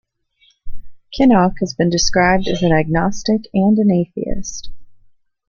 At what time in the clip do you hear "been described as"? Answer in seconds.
1.75-2.63